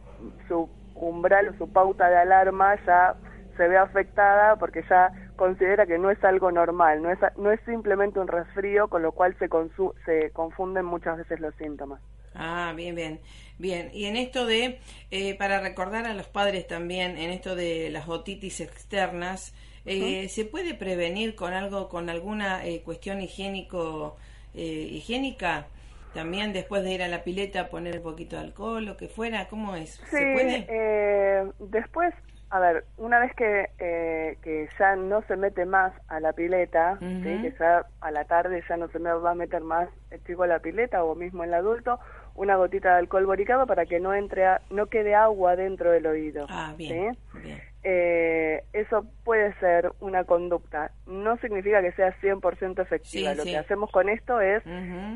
su 0.49 0.69
umbral 0.95 1.49
o 1.49 1.55
su 1.55 1.73
pauta 1.73 2.09
de 2.09 2.17
alarma 2.17 2.77
ya 2.85 3.15
se 3.57 3.69
ve 3.69 3.77
afectada 3.77 4.57
porque 4.57 4.83
ya 4.89 5.11
considera 5.37 5.87
que 5.87 5.99
no 5.99 6.11
es 6.11 6.23
algo 6.25 6.51
normal, 6.53 7.03
no 7.03 7.11
es, 7.11 7.19
no 7.37 7.51
es 7.53 7.61
simplemente 7.65 8.19
un 8.21 8.29
resfrío, 8.29 8.89
con 8.89 9.03
lo 9.03 9.13
cual 9.13 9.37
se, 9.39 9.49
consu- 9.51 9.95
se 10.05 10.31
confunden 10.33 10.85
muchas 10.85 11.19
veces 11.19 11.41
los 11.41 11.55
síntomas. 11.57 12.01
Ah, 12.35 12.75
bien, 12.77 12.95
bien. 12.95 13.21
Bien, 13.59 13.91
y 13.95 14.05
en 14.05 14.17
esto 14.17 14.45
de, 14.47 14.81
eh, 15.11 15.35
para 15.39 15.61
recordar 15.61 16.07
a 16.07 16.13
los 16.15 16.29
padres 16.29 16.67
también, 16.67 17.17
en 17.17 17.31
esto 17.31 17.55
de 17.57 17.89
las 17.91 18.09
otitis 18.09 18.61
externas, 18.61 19.55
eh, 19.87 20.29
¿se 20.29 20.45
puede 20.45 20.75
prevenir 20.75 21.35
con 21.35 21.55
algo, 21.55 21.89
con 21.89 22.11
alguna 22.11 22.67
eh, 22.67 22.83
cuestión 22.83 23.23
higiénico, 23.23 24.19
eh, 24.53 24.63
higiénica? 24.93 25.71
También 26.13 26.53
después 26.53 26.83
de 26.85 26.93
ir 26.93 27.03
a 27.03 27.09
la 27.09 27.25
pileta 27.25 27.71
poner 27.71 27.97
un 27.99 28.03
poquito 28.03 28.37
de 28.37 28.43
alcohol, 28.43 28.85
lo 28.85 28.97
que 28.99 29.09
fuera, 29.09 29.49
¿cómo 29.49 29.75
es? 29.77 30.03
Sí, 30.11 30.17
¿Se 30.17 30.27
puede? 30.27 30.69
eh, 30.69 31.51
después, 31.59 32.15
a 32.51 32.61
ver, 32.61 32.85
una 32.97 33.19
vez 33.19 33.35
que, 33.35 33.71
eh, 33.79 34.39
que 34.43 34.69
ya 34.79 34.95
no 34.97 35.23
se 35.23 35.37
mete 35.37 35.65
más 35.67 35.93
a 36.09 36.21
la 36.21 36.33
pileta, 36.33 36.99
¿sí? 37.01 37.41
Que 37.41 37.53
ya 37.59 37.85
a 38.01 38.11
la 38.11 38.25
tarde 38.25 38.63
ya 38.69 38.77
no 38.77 38.89
se 38.89 38.99
me 38.99 39.13
va 39.13 39.33
a 39.33 39.35
meter 39.35 39.63
más 39.63 39.89
el 40.11 40.23
chico 40.25 40.45
a 40.45 40.47
la 40.47 40.61
pileta 40.61 41.03
o 41.05 41.15
mismo 41.15 41.43
el 41.45 41.53
adulto, 41.55 41.99
una 42.35 42.57
gotita 42.57 42.91
de 42.93 42.99
alcohol 42.99 43.27
boricado 43.27 43.67
para 43.67 43.87
que 43.87 43.99
no 43.99 44.15
entre, 44.15 44.47
a- 44.47 44.61
no 44.71 44.87
quede 44.87 45.15
agua 45.15 45.57
dentro 45.57 45.91
del 45.91 46.07
oído. 46.07 46.47
Ah, 46.49 46.75
bien, 46.77 47.15
¿sí? 47.15 47.39
bien. 47.43 47.61
Eh, 47.83 48.65
eso 48.73 49.07
puede 49.25 49.53
ser 49.61 49.93
una 50.01 50.25
conducta. 50.25 50.91
No 51.07 51.37
significa 51.39 51.81
que 51.83 51.93
sea 51.93 52.13
100% 52.21 52.83
efectiva. 52.83 53.31
Sí, 53.33 53.37
Lo 53.37 53.45
que 53.45 53.57
hacemos 53.59 53.91
con 53.91 54.09
esto 54.09 54.41
es 54.41 54.63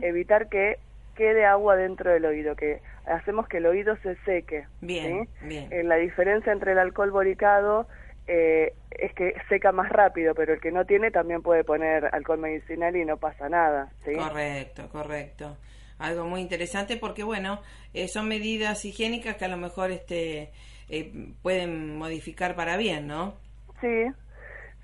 evitar 0.03 0.49
que 0.49 0.79
quede 1.21 1.45
agua 1.45 1.77
dentro 1.77 2.11
del 2.11 2.25
oído, 2.25 2.57
que 2.57 2.81
hacemos 3.05 3.47
que 3.47 3.59
el 3.59 3.67
oído 3.67 3.95
se 3.99 4.17
seque. 4.25 4.65
Bien, 4.81 5.29
¿sí? 5.41 5.47
bien. 5.49 5.71
Eh, 5.71 5.83
la 5.83 5.97
diferencia 5.97 6.51
entre 6.51 6.73
el 6.73 6.79
alcohol 6.79 7.11
boricado 7.11 7.87
eh, 8.27 8.73
es 8.91 9.13
que 9.13 9.35
seca 9.51 9.71
más 9.71 9.91
rápido, 9.91 10.35
pero 10.35 10.55
el 10.55 10.61
que 10.61 10.73
no 10.73 10.87
tiene 10.87 11.11
también 11.11 11.43
puede 11.43 11.63
poner 11.63 12.07
alcohol 12.15 12.39
medicinal 12.39 12.97
y 12.97 13.05
no 13.05 13.19
pasa 13.19 13.51
nada. 13.51 13.93
¿sí? 14.03 14.15
Correcto, 14.15 14.89
correcto. 14.89 15.59
Algo 15.99 16.25
muy 16.25 16.41
interesante 16.41 16.97
porque, 16.97 17.23
bueno, 17.23 17.61
eh, 17.93 18.09
son 18.09 18.27
medidas 18.27 18.83
higiénicas 18.87 19.37
que 19.37 19.45
a 19.45 19.49
lo 19.49 19.59
mejor 19.59 19.91
este 19.91 20.53
eh, 20.89 21.13
pueden 21.43 21.99
modificar 21.99 22.57
para 22.57 22.79
bien, 22.79 23.07
¿no? 23.07 23.35
Sí, 23.83 24.07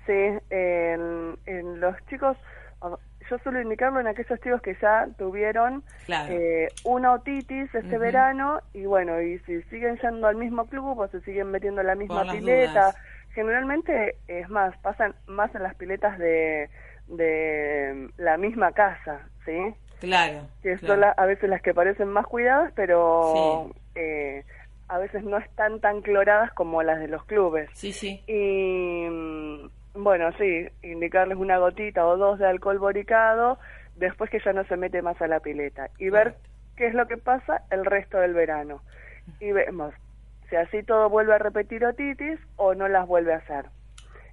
sí. 0.05 0.37
En, 0.51 1.35
en 1.47 1.79
los 1.79 1.95
chicos, 2.11 2.37
yo 3.29 3.37
suelo 3.39 3.61
indicarlo 3.61 3.99
en 3.99 4.07
aquellos 4.07 4.39
chicos 4.41 4.61
que 4.61 4.75
ya 4.81 5.07
tuvieron 5.17 5.83
Claro. 6.05 6.33
eh, 6.33 6.67
una 6.83 7.13
otitis 7.13 7.73
este 7.73 7.97
verano 7.97 8.59
y 8.73 8.85
bueno, 8.85 9.21
y 9.21 9.39
si 9.39 9.61
siguen 9.63 9.97
yendo 9.99 10.27
al 10.27 10.35
mismo 10.35 10.65
club 10.67 10.99
o 10.99 11.07
se 11.07 11.21
siguen 11.21 11.51
metiendo 11.51 11.81
en 11.81 11.87
la 11.87 11.95
misma 11.95 12.23
Por 12.23 12.31
pileta, 12.33 12.95
generalmente 13.33 14.15
es 14.27 14.49
más, 14.49 14.75
pasan 14.79 15.13
más 15.27 15.53
en 15.55 15.63
las 15.63 15.75
piletas 15.75 16.17
de, 16.17 16.69
de 17.07 18.09
la 18.17 18.37
misma 18.37 18.71
casa, 18.71 19.27
¿sí? 19.45 19.57
Claro. 19.99 20.41
que 20.61 20.75
claro. 20.77 20.87
son 20.93 21.01
la- 21.01 21.11
a 21.11 21.25
veces 21.25 21.49
las 21.49 21.61
que 21.61 21.73
parecen 21.73 22.07
más 22.09 22.27
cuidadas, 22.27 22.71
pero 22.75 23.71
eh, 23.95 24.43
a 24.89 24.97
veces 24.99 25.23
no 25.23 25.37
están 25.37 25.79
tan 25.81 26.01
cloradas 26.01 26.53
como 26.53 26.83
las 26.83 26.99
de 26.99 27.07
los 27.07 27.25
clubes. 27.25 27.69
Sí, 27.73 27.91
sí. 27.93 28.23
Y 28.27 29.07
bueno, 29.97 30.31
sí, 30.37 30.67
indicarles 30.83 31.37
una 31.37 31.57
gotita 31.57 32.05
o 32.05 32.17
dos 32.17 32.39
de 32.39 32.47
alcohol 32.47 32.79
boricado 32.79 33.57
después 33.95 34.29
que 34.29 34.39
ya 34.39 34.53
no 34.53 34.63
se 34.65 34.77
mete 34.77 35.01
más 35.01 35.21
a 35.21 35.27
la 35.27 35.39
pileta 35.39 35.89
y 35.97 36.09
ver 36.09 36.33
Correcto. 36.33 36.49
qué 36.75 36.87
es 36.87 36.93
lo 36.93 37.07
que 37.07 37.17
pasa 37.17 37.63
el 37.71 37.85
resto 37.85 38.19
del 38.19 38.33
verano. 38.33 38.81
Y 39.39 39.51
vemos 39.51 39.93
si 40.49 40.55
así 40.55 40.83
todo 40.83 41.09
vuelve 41.09 41.33
a 41.35 41.39
repetir 41.39 41.85
otitis 41.85 42.39
o 42.55 42.73
no 42.73 42.87
las 42.87 43.07
vuelve 43.07 43.33
a 43.33 43.37
hacer. 43.37 43.65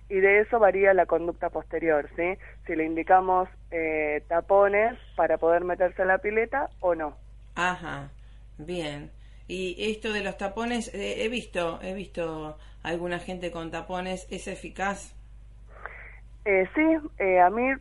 Y 0.09 0.21
de 0.21 0.41
eso 0.41 0.59
varía 0.59 0.93
la 0.95 1.07
conducta 1.07 1.51
posterior, 1.51 2.09
¿sí? 2.15 2.37
Si 2.67 2.77
le 2.77 2.85
indicamos 2.85 3.49
eh, 3.71 4.23
tapones 4.29 4.99
para 5.17 5.39
poder 5.39 5.65
meterse 5.65 6.03
a 6.03 6.07
la 6.07 6.19
pileta 6.19 6.69
o 6.81 6.95
no. 6.95 7.17
Ajá. 7.55 8.11
Bien. 8.59 9.11
Y 9.49 9.77
esto 9.91 10.13
de 10.13 10.23
los 10.23 10.37
tapones, 10.37 10.93
eh, 10.95 11.25
he 11.25 11.29
visto, 11.29 11.81
he 11.83 11.95
visto 11.95 12.59
alguna 12.83 13.19
gente 13.19 13.51
con 13.51 13.71
tapones, 13.71 14.27
¿es 14.31 14.47
eficaz? 14.47 15.14
Eh, 16.45 16.69
sí, 16.75 16.99
eh, 17.19 17.41
a 17.41 17.51
mí 17.51 17.73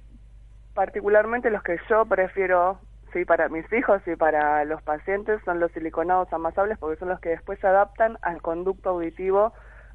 particularmente 0.74 1.50
los 1.50 1.64
que 1.64 1.78
yo 1.90 2.06
prefiero, 2.06 2.80
sí, 3.12 3.26
para 3.26 3.50
mis 3.50 3.72
hijos 3.74 4.02
y 4.08 4.16
para 4.16 4.66
los 4.66 4.82
pacientes 4.82 5.42
son 5.46 5.60
los 5.60 5.72
siliconados 5.72 6.32
amasables 6.34 6.78
porque 6.78 7.00
son 7.00 7.10
los 7.10 7.20
que 7.20 7.30
después 7.30 7.60
se 7.60 7.68
adaptan 7.68 8.18
al 8.22 8.42
conducto 8.42 8.90
auditivo 8.90 9.54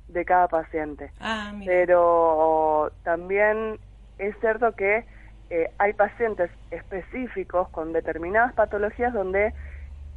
de 0.09 0.25
cada 0.25 0.49
paciente. 0.49 1.11
Ah, 1.21 1.53
mira. 1.55 1.73
Pero 1.73 2.93
también 3.03 3.79
es 4.19 4.39
cierto 4.41 4.73
que 4.73 5.05
eh, 5.51 5.71
hay 5.79 5.93
pacientes 5.95 6.51
específicos 6.71 7.69
con 7.71 7.93
determinadas 7.93 8.53
patologías 8.53 9.13
donde 9.13 9.55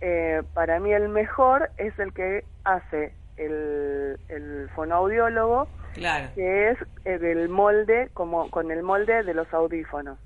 eh, 0.02 0.44
para 0.54 0.80
mí 0.80 0.92
el 0.92 1.10
mejor 1.10 1.70
es 1.78 1.98
el 2.00 2.14
que 2.14 2.44
hace 2.64 3.14
el, 3.38 4.20
el 4.28 4.70
fonoaudiólogo, 4.76 5.68
Claro. 5.94 6.30
que 6.36 6.72
es 6.72 6.78
eh, 7.06 7.18
del 7.18 7.50
molde, 7.50 8.10
como 8.14 8.50
con 8.50 8.72
el 8.72 8.84
molde 8.84 9.24
de 9.24 9.34
los 9.34 9.52
audífonos. 9.54 10.18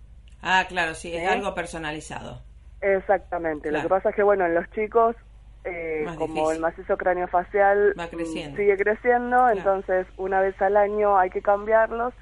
Ah, 0.42 0.66
claro, 0.70 0.94
sí, 0.94 1.16
es 1.16 1.24
¿Eh? 1.24 1.28
algo 1.28 1.54
personalizado. 1.56 2.44
Exactamente. 2.82 3.70
Claro. 3.70 3.84
Lo 3.84 3.90
que 3.90 3.96
pasa 3.96 4.10
es 4.10 4.16
que, 4.16 4.24
bueno, 4.24 4.46
en 4.46 4.54
los 4.54 4.70
chicos, 4.72 5.16
eh, 5.64 6.06
como 6.18 6.34
difícil. 6.36 6.56
el 6.58 6.60
macizo 6.62 6.96
craneofacial 6.98 7.96
Va 7.98 8.06
mm, 8.06 8.10
creciendo. 8.10 8.58
sigue 8.58 8.78
creciendo, 8.78 9.50
entonces 9.50 10.06
una 10.18 10.40
vez 10.40 10.60
al 10.62 10.78
año 10.78 11.18
hay 11.18 11.32
que 11.32 11.42
cambiarlos 11.42 12.14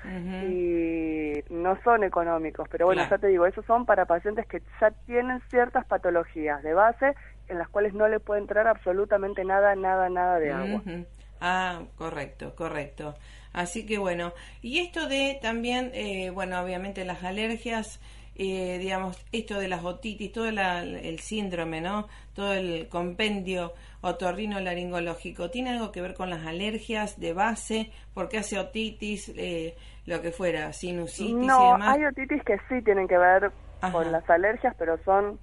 y 0.41 1.43
no 1.49 1.77
son 1.83 2.03
económicos. 2.05 2.67
Pero 2.71 2.85
bueno, 2.85 3.01
Claro. 3.01 3.17
ya 3.17 3.21
te 3.21 3.27
digo, 3.27 3.45
esos 3.45 3.65
son 3.65 3.85
para 3.85 4.05
pacientes 4.05 4.47
que 4.47 4.61
ya 4.79 4.91
tienen 5.05 5.41
ciertas 5.49 5.85
patologías 5.85 6.63
de 6.63 6.73
base 6.73 7.15
en 7.49 7.57
las 7.59 7.67
cuales 7.67 7.93
no 7.93 8.07
le 8.07 8.21
puede 8.21 8.39
entrar 8.39 8.67
absolutamente 8.67 9.43
nada, 9.43 9.75
nada, 9.75 10.07
nada 10.09 10.39
de 10.39 10.51
agua. 10.53 10.81
Ujú. 10.85 11.05
Ah, 11.45 11.83
correcto, 11.97 12.55
correcto. 12.55 13.15
Así 13.51 13.85
que 13.85 13.97
bueno, 13.97 14.33
y 14.61 14.79
esto 14.79 15.07
de 15.07 15.37
también, 15.41 15.91
eh, 15.93 16.29
bueno, 16.29 16.59
obviamente 16.61 17.03
las 17.05 17.23
alergias, 17.23 17.99
eh, 18.35 18.77
digamos, 18.79 19.17
esto 19.33 19.59
de 19.59 19.67
las 19.67 19.83
otitis, 19.83 20.31
todo 20.31 20.49
la- 20.51 20.81
el 20.83 21.19
síndrome, 21.19 21.81
¿no? 21.81 22.07
Todo 22.33 22.53
el 22.53 22.87
compendio 22.89 23.73
otorrino 24.01 24.59
laringológico, 24.61 25.49
¿tiene 25.51 25.71
algo 25.71 25.91
que 25.91 26.01
ver 26.01 26.13
con 26.13 26.29
las 26.29 26.45
alergias 26.45 27.19
de 27.19 27.33
base? 27.33 27.91
porque 28.13 28.37
hace 28.37 28.57
otitis? 28.59 29.29
Eh, 29.35 29.75
lo 30.05 30.21
que 30.21 30.31
fuera, 30.31 30.71
sinusitis 30.73 31.59
y 31.59 31.63
No, 31.63 31.67
demás. 31.67 31.97
hay 31.97 32.05
otitis 32.05 32.43
que 32.43 32.57
sí 32.69 32.81
tienen 32.83 33.07
que 33.07 33.17
ver 33.17 33.51
Ajá. 33.81 33.93
con 33.93 34.11
las 34.11 34.27
alergias, 34.29 34.75
pero 34.77 34.97
son 35.05 35.39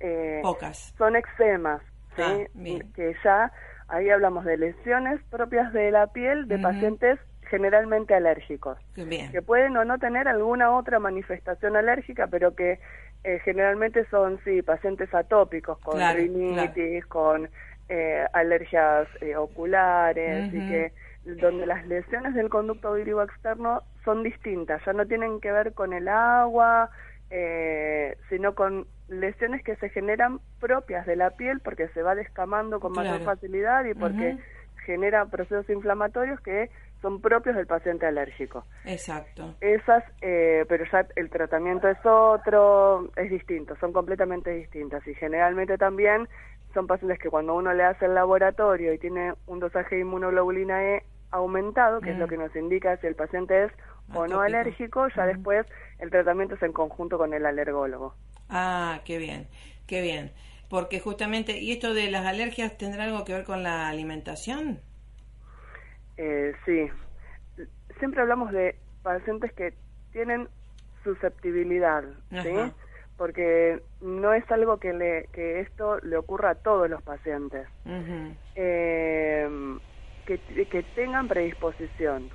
eh, 0.00 0.44
Pocas. 0.44 0.94
son 0.98 1.16
eczemas, 1.16 1.82
¿sí? 2.16 2.22
Ah, 2.22 2.46
bien. 2.54 2.82
que 2.94 3.14
ya 3.24 3.52
ahí 3.92 4.08
hablamos 4.08 4.44
de 4.44 4.56
lesiones 4.56 5.20
propias 5.30 5.72
de 5.72 5.90
la 5.90 6.06
piel 6.08 6.48
de 6.48 6.58
pacientes 6.58 7.20
generalmente 7.42 8.14
alérgicos, 8.14 8.78
Bien. 8.96 9.30
que 9.30 9.42
pueden 9.42 9.76
o 9.76 9.84
no 9.84 9.98
tener 9.98 10.26
alguna 10.26 10.74
otra 10.74 10.98
manifestación 10.98 11.76
alérgica, 11.76 12.26
pero 12.26 12.54
que 12.54 12.80
eh, 13.24 13.38
generalmente 13.44 14.06
son, 14.06 14.40
sí, 14.44 14.62
pacientes 14.62 15.12
atópicos, 15.14 15.78
con 15.80 15.96
Claro, 15.96 16.18
rinitis, 16.18 17.04
con 17.06 17.50
eh, 17.90 18.24
alergias 18.32 19.06
eh, 19.20 19.36
oculares, 19.36 20.46
y 20.54 20.66
que 20.66 20.92
donde 21.24 21.66
las 21.66 21.86
lesiones 21.86 22.34
del 22.34 22.48
conducto 22.48 22.88
auditivo 22.88 23.22
externo 23.22 23.82
son 24.04 24.22
distintas, 24.22 24.82
ya 24.86 24.94
no 24.94 25.06
tienen 25.06 25.38
que 25.40 25.52
ver 25.52 25.74
con 25.74 25.92
el 25.92 26.08
agua, 26.08 26.90
eh, 27.34 28.18
sino 28.28 28.54
con 28.54 28.86
lesiones 29.08 29.64
que 29.64 29.74
se 29.76 29.88
generan 29.88 30.38
propias 30.60 31.06
de 31.06 31.16
la 31.16 31.30
piel 31.30 31.60
porque 31.60 31.88
se 31.88 32.02
va 32.02 32.14
descamando 32.14 32.78
con 32.78 32.92
mayor 32.92 33.22
facilidad 33.24 33.86
y 33.86 33.94
porque 33.94 34.36
genera 34.84 35.24
procesos 35.26 35.68
inflamatorios 35.70 36.38
que 36.40 36.68
son 37.00 37.22
propios 37.22 37.56
del 37.56 37.66
paciente 37.66 38.04
alérgico. 38.06 38.66
Exacto. 38.84 39.54
Esas, 39.62 40.04
eh, 40.20 40.66
pero 40.68 40.84
ya 40.92 41.06
el 41.16 41.30
tratamiento 41.30 41.88
es 41.88 41.98
otro, 42.04 43.08
es 43.16 43.30
distinto, 43.30 43.76
son 43.76 43.92
completamente 43.94 44.50
distintas 44.50 45.06
y 45.08 45.14
generalmente 45.14 45.78
también 45.78 46.28
son 46.74 46.86
pacientes 46.86 47.18
que 47.18 47.30
cuando 47.30 47.54
uno 47.54 47.72
le 47.72 47.84
hace 47.84 48.04
el 48.04 48.14
laboratorio 48.14 48.92
y 48.92 48.98
tiene 48.98 49.32
un 49.46 49.58
dosaje 49.58 49.96
de 49.96 50.02
inmunoglobulina 50.02 50.84
E 50.84 51.02
aumentado, 51.30 52.02
que 52.02 52.10
es 52.10 52.16
Mm. 52.16 52.20
lo 52.20 52.28
que 52.28 52.36
nos 52.36 52.54
indica 52.54 52.96
si 52.98 53.06
el 53.06 53.14
paciente 53.14 53.64
es 53.64 53.72
o 54.14 54.26
no 54.26 54.40
alérgico, 54.40 55.08
ya 55.16 55.26
después 55.26 55.66
el 55.98 56.10
tratamiento 56.10 56.54
es 56.54 56.62
en 56.62 56.72
conjunto 56.72 57.18
con 57.18 57.32
el 57.34 57.46
alergólogo. 57.46 58.14
Ah, 58.48 59.00
qué 59.04 59.18
bien, 59.18 59.48
qué 59.86 60.02
bien. 60.02 60.32
Porque 60.68 61.00
justamente, 61.00 61.58
¿y 61.58 61.72
esto 61.72 61.92
de 61.94 62.10
las 62.10 62.24
alergias 62.26 62.76
tendrá 62.78 63.04
algo 63.04 63.24
que 63.24 63.34
ver 63.34 63.44
con 63.44 63.62
la 63.62 63.88
alimentación? 63.88 64.80
Eh, 66.16 66.52
sí, 66.64 66.88
siempre 67.98 68.22
hablamos 68.22 68.52
de 68.52 68.76
pacientes 69.02 69.52
que 69.52 69.74
tienen 70.12 70.48
susceptibilidad, 71.04 72.04
¿sí? 72.30 72.54
Porque 73.16 73.82
no 74.00 74.32
es 74.32 74.50
algo 74.50 74.78
que, 74.78 74.92
le, 74.92 75.28
que 75.32 75.60
esto 75.60 75.98
le 76.00 76.16
ocurra 76.16 76.50
a 76.50 76.54
todos 76.54 76.88
los 76.88 77.02
pacientes. 77.02 77.68
Eh, 78.54 79.78
que, 80.26 80.38
que 80.66 80.82
tengan 80.94 81.28
predisposición. 81.28 82.30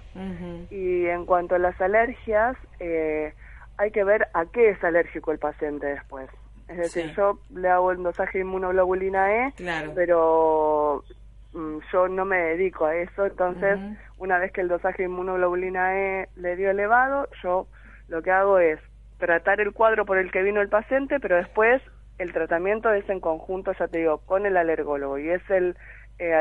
Y 0.69 1.06
en 1.08 1.26
cuanto 1.26 1.56
a 1.56 1.60
las 1.60 1.80
alergias, 1.80 2.58
eh, 2.80 3.34
hay 3.78 3.91
que 3.91 4.04
ver 4.04 4.28
a 4.34 4.45
qué 4.45 4.69
es 4.69 4.84
alérgico 4.84 5.32
el 5.32 5.39
paciente 5.39 5.86
después. 5.88 6.30
Es 6.67 6.78
decir, 6.78 7.06
Sí. 7.10 7.13
yo 7.15 7.39
le 7.56 7.69
hago 7.69 7.91
el 7.91 8.04
dosaje 8.04 8.39
de 8.39 8.43
inmunoglobulina 8.43 9.47
E, 9.47 9.54
Claro. 9.56 9.93
pero 9.95 11.04
mm, 11.54 11.78
yo 11.93 12.08
no 12.10 12.26
me 12.26 12.38
dedico 12.38 12.86
a 12.86 12.95
eso, 12.95 13.26
entonces 13.26 13.80
una 14.17 14.38
vez 14.38 14.52
que 14.52 14.62
el 14.62 14.67
dosaje 14.67 15.04
de 15.04 15.10
inmunoglobulina 15.10 15.95
E 15.97 16.28
le 16.36 16.56
dio 16.58 16.69
elevado, 16.71 17.28
yo 17.41 17.67
lo 18.10 18.21
que 18.21 18.32
hago 18.32 18.60
es 18.60 18.80
tratar 19.17 19.62
el 19.62 19.71
cuadro 19.73 20.06
por 20.06 20.17
el 20.17 20.30
que 20.32 20.43
vino 20.43 20.60
el 20.62 20.67
paciente, 20.69 21.19
pero 21.21 21.38
después 21.38 21.82
el 22.17 22.34
tratamiento 22.34 22.91
es 22.91 23.08
en 23.10 23.19
conjunto, 23.21 23.71
ya 23.80 23.88
te 23.88 24.00
digo, 24.00 24.17
con 24.26 24.45
el 24.45 24.58
alergólogo 24.58 25.17
y 25.19 25.30
es 25.30 25.47
el 25.50 25.78
eh, 26.19 26.34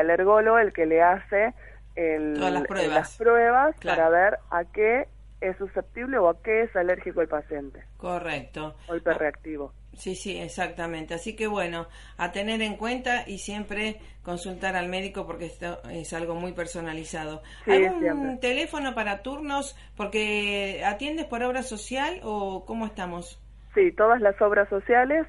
el 0.57 0.73
que 0.73 0.85
le 0.85 1.01
hace 1.01 1.53
el- 1.95 2.33
las 2.39 2.63
eh, 2.63 2.67
pruebas. 2.67 2.95
las 2.95 3.17
pruebas 3.17 3.75
Claro. 3.79 3.97
para 3.97 4.09
ver 4.09 4.39
a 4.51 4.63
qué 4.65 5.07
es 5.41 5.57
susceptible 5.57 6.17
o 6.17 6.29
a 6.29 6.41
qué 6.41 6.63
es 6.63 6.75
alérgico 6.75 7.21
el 7.21 7.27
paciente 7.27 7.83
Correcto. 7.97 8.75
o 8.87 8.95
hiperreactivo. 8.95 9.73
Sí, 9.93 10.15
sí, 10.15 10.37
exactamente. 10.39 11.15
Así 11.15 11.35
que 11.35 11.47
bueno, 11.47 11.87
a 12.17 12.31
tener 12.31 12.61
en 12.61 12.75
cuenta 12.75 13.23
y 13.27 13.39
siempre 13.39 13.97
consultar 14.21 14.75
al 14.75 14.89
médico 14.89 15.25
porque 15.25 15.45
esto 15.45 15.79
es 15.89 16.13
algo 16.13 16.35
muy 16.35 16.53
personalizado. 16.53 17.41
Sí, 17.65 17.71
¿Algún 17.71 17.99
siempre. 18.01 18.37
teléfono 18.37 18.93
para 18.93 19.23
turnos? 19.23 19.75
Porque 19.95 20.83
atiendes 20.85 21.25
por 21.25 21.41
obra 21.43 21.63
social 21.63 22.19
o 22.23 22.63
cómo 22.65 22.85
estamos? 22.85 23.41
Sí, 23.73 23.91
todas 23.91 24.21
las 24.21 24.39
obras 24.41 24.69
sociales, 24.69 25.25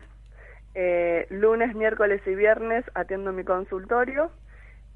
eh, 0.81 1.27
lunes, 1.31 1.75
miércoles 1.75 2.21
y 2.25 2.35
viernes 2.37 2.85
atiendo 2.95 3.33
mi 3.33 3.43
consultorio 3.43 4.31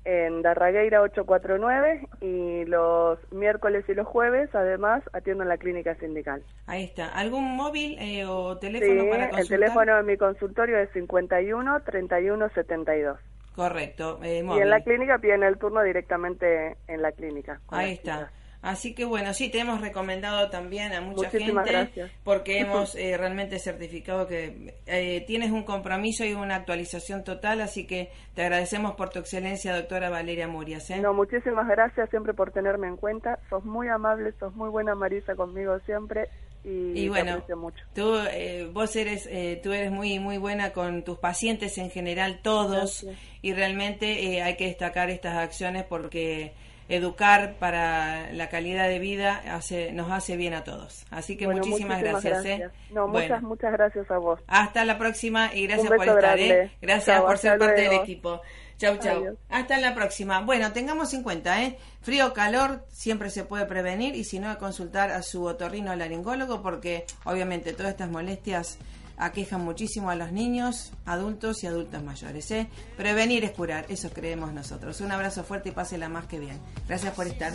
en 0.04 0.42
Darragueira 0.42 1.00
849 1.02 2.06
y 2.20 2.64
los 2.66 3.18
miércoles 3.32 3.84
y 3.88 3.94
los 3.94 4.06
jueves 4.06 4.48
además 4.54 5.02
atiendo 5.12 5.42
en 5.42 5.48
la 5.48 5.58
clínica 5.58 5.94
sindical. 5.96 6.42
Ahí 6.66 6.84
está. 6.84 7.08
¿Algún 7.08 7.56
móvil 7.56 7.96
eh, 7.98 8.24
o 8.26 8.54
Sí, 8.54 8.60
teléfono 8.60 9.10
para 9.10 9.24
el 9.24 9.30
consultar? 9.30 9.58
teléfono 9.58 9.96
de 9.96 10.02
mi 10.04 10.16
consultorio 10.16 10.78
es 10.78 10.90
51 10.92 11.80
31 11.82 12.48
72. 12.50 13.18
Correcto, 13.54 14.18
eh, 14.22 14.38
Y 14.38 14.42
móvil. 14.42 14.62
en 14.62 14.70
la 14.70 14.80
clínica 14.80 15.18
piden 15.18 15.42
el 15.42 15.58
turno 15.58 15.82
directamente 15.82 16.76
en 16.88 17.02
la 17.02 17.12
clínica. 17.12 17.60
Ahí 17.68 17.92
está. 17.92 18.30
Así 18.62 18.94
que 18.94 19.04
bueno, 19.04 19.34
sí, 19.34 19.50
te 19.50 19.58
hemos 19.58 19.80
recomendado 19.80 20.48
también 20.48 20.92
a 20.92 21.00
mucha 21.00 21.24
Muchísimas 21.28 21.64
gente 21.66 21.72
gracias. 21.72 22.10
porque 22.24 22.58
hemos 22.60 22.94
eh, 22.94 23.16
realmente 23.18 23.58
certificado 23.58 24.26
que 24.26 24.74
eh, 24.86 25.24
tienes 25.26 25.50
un 25.50 25.64
compromiso 25.64 26.24
y 26.24 26.32
una 26.32 26.56
actualización 26.56 27.24
total, 27.24 27.60
así 27.60 27.86
que 27.86 28.10
te 28.34 28.42
agradecemos 28.42 28.94
por 28.94 29.10
tu 29.10 29.18
excelencia, 29.18 29.74
doctora 29.74 30.08
Valeria 30.10 30.46
Murias. 30.48 30.88
¿eh? 30.90 31.00
No, 31.00 31.12
muchísimas 31.12 31.66
gracias 31.68 32.08
siempre 32.10 32.34
por 32.34 32.52
tenerme 32.52 32.86
en 32.86 32.96
cuenta. 32.96 33.38
Sos 33.50 33.64
muy 33.64 33.88
amable, 33.88 34.32
sos 34.38 34.54
muy 34.54 34.70
buena 34.70 34.94
Marisa 34.94 35.34
conmigo 35.34 35.78
siempre 35.80 36.28
y, 36.64 37.00
y 37.00 37.08
bueno, 37.08 37.42
mucho. 37.56 37.84
tú, 37.92 38.14
eh, 38.30 38.70
vos 38.72 38.94
eres, 38.94 39.26
eh, 39.26 39.60
tú 39.62 39.72
eres 39.72 39.90
muy, 39.90 40.20
muy 40.20 40.38
buena 40.38 40.72
con 40.72 41.02
tus 41.02 41.18
pacientes 41.18 41.76
en 41.78 41.90
general, 41.90 42.38
todos, 42.42 43.02
Gracias. 43.02 43.16
y 43.42 43.52
realmente 43.52 44.36
eh, 44.36 44.42
hay 44.42 44.56
que 44.56 44.66
destacar 44.66 45.10
estas 45.10 45.36
acciones 45.36 45.84
porque 45.84 46.52
educar 46.88 47.54
para 47.58 48.32
la 48.32 48.48
calidad 48.48 48.88
de 48.88 48.98
vida 48.98 49.42
hace, 49.48 49.92
nos 49.92 50.10
hace 50.10 50.36
bien 50.36 50.54
a 50.54 50.64
todos. 50.64 51.04
Así 51.10 51.36
que 51.36 51.46
Bueno, 51.46 51.62
muchísimas, 51.64 52.00
gracias. 52.00 52.44
¿eh? 52.44 52.68
No, 52.90 53.08
Bueno. 53.08 53.26
muchas, 53.28 53.42
muchas 53.42 53.72
gracias 53.72 54.10
a 54.10 54.18
vos. 54.18 54.40
Hasta 54.46 54.84
la 54.84 54.98
próxima 54.98 55.54
y 55.54 55.66
gracias 55.66 55.88
por 55.88 56.06
estar. 56.06 56.38
¿eh? 56.38 56.70
Gracias 56.80 57.20
por 57.20 57.38
ser 57.38 57.58
parte 57.58 57.82
del 57.82 57.92
equipo. 57.92 58.40
Chau, 58.78 58.96
chau. 58.98 59.18
Adiós. 59.18 59.38
Hasta 59.48 59.78
la 59.78 59.94
próxima. 59.94 60.40
Bueno, 60.40 60.72
tengamos 60.72 61.14
en 61.14 61.22
cuenta, 61.22 61.62
¿eh? 61.62 61.78
Frío, 62.00 62.32
calor, 62.32 62.84
siempre 62.88 63.30
se 63.30 63.44
puede 63.44 63.64
prevenir 63.66 64.16
y 64.16 64.24
si 64.24 64.40
no, 64.40 64.58
consultar 64.58 65.10
a 65.12 65.22
su 65.22 65.44
otorrino 65.44 65.94
laringólogo 65.94 66.62
porque 66.62 67.06
obviamente 67.24 67.74
todas 67.74 67.92
estas 67.92 68.10
molestias 68.10 68.78
aquejan 69.16 69.64
muchísimo 69.64 70.10
a 70.10 70.14
los 70.14 70.32
niños, 70.32 70.92
adultos 71.04 71.62
y 71.62 71.66
adultos 71.66 72.02
mayores. 72.02 72.50
¿eh? 72.50 72.68
Prevenir 72.96 73.44
es 73.44 73.52
curar, 73.52 73.86
eso 73.88 74.10
creemos 74.10 74.52
nosotros. 74.52 75.00
Un 75.00 75.12
abrazo 75.12 75.44
fuerte 75.44 75.70
y 75.70 75.72
pásela 75.72 76.08
más 76.08 76.26
que 76.26 76.38
bien. 76.38 76.58
Gracias 76.86 77.14
por 77.14 77.26
estar. 77.26 77.52